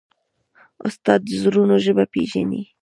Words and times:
استاد 0.87 1.19
د 1.25 1.29
زړونو 1.41 1.75
ژبه 1.85 2.05
پېژني. 2.13 2.63